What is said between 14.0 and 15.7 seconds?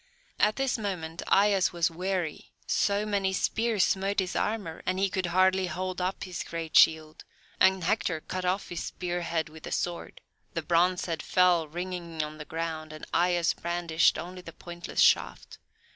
only the pointless shaft.